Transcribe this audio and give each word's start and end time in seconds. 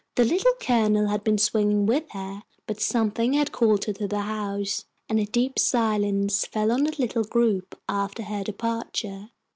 The 0.15 0.25
Little 0.25 0.53
Colonel 0.59 1.09
had 1.09 1.23
been 1.23 1.37
swinging 1.37 1.85
with 1.85 2.09
her, 2.13 2.41
but 2.65 2.81
something 2.81 3.33
had 3.33 3.51
called 3.51 3.85
her 3.85 3.93
to 3.93 4.07
the 4.07 4.21
house, 4.21 4.85
and 5.07 5.19
a 5.19 5.25
deep 5.27 5.59
silence 5.59 6.43
fell 6.43 6.71
on 6.71 6.85
the 6.85 6.95
little 6.97 7.23
group 7.23 7.79
after 7.87 8.23
her 8.23 8.43
departure. 8.43 9.29